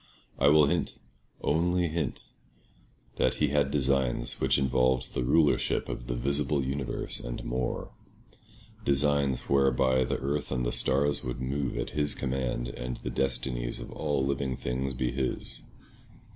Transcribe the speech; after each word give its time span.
I 0.39 0.47
will 0.47 0.65
hint—only 0.65 1.87
hint—that 1.89 3.35
he 3.35 3.49
had 3.49 3.69
designs 3.69 4.41
which 4.41 4.57
involved 4.57 5.13
the 5.13 5.23
rulership 5.23 5.87
of 5.89 6.07
the 6.07 6.15
visible 6.15 6.63
universe 6.65 7.19
and 7.19 7.43
more; 7.43 7.91
designs 8.83 9.41
whereby 9.41 10.03
the 10.05 10.17
earth 10.17 10.51
and 10.51 10.65
the 10.65 10.71
stars 10.71 11.23
would 11.23 11.39
move 11.39 11.77
at 11.77 11.91
his 11.91 12.15
command, 12.15 12.67
and 12.69 12.97
the 13.03 13.11
destinies 13.11 13.79
of 13.79 13.91
all 13.91 14.25
living 14.25 14.55
things 14.57 14.95
be 14.95 15.11
his. 15.11 15.61